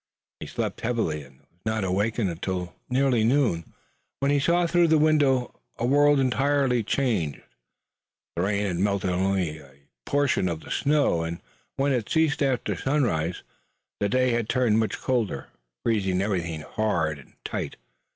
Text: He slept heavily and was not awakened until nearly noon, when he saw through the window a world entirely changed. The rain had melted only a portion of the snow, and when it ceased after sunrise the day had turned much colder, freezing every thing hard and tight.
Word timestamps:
He 0.39 0.47
slept 0.47 0.81
heavily 0.81 1.21
and 1.21 1.41
was 1.41 1.47
not 1.63 1.83
awakened 1.83 2.27
until 2.31 2.73
nearly 2.89 3.23
noon, 3.23 3.71
when 4.19 4.31
he 4.31 4.39
saw 4.39 4.65
through 4.65 4.87
the 4.87 4.97
window 4.97 5.59
a 5.77 5.85
world 5.85 6.19
entirely 6.19 6.81
changed. 6.81 7.41
The 8.35 8.41
rain 8.41 8.65
had 8.65 8.77
melted 8.77 9.11
only 9.11 9.59
a 9.59 9.73
portion 10.07 10.49
of 10.49 10.61
the 10.61 10.71
snow, 10.71 11.21
and 11.21 11.39
when 11.75 11.91
it 11.91 12.09
ceased 12.09 12.41
after 12.41 12.75
sunrise 12.75 13.43
the 13.99 14.09
day 14.09 14.31
had 14.31 14.49
turned 14.49 14.79
much 14.79 14.97
colder, 14.97 15.49
freezing 15.85 16.19
every 16.19 16.41
thing 16.41 16.61
hard 16.61 17.19
and 17.19 17.33
tight. 17.45 17.77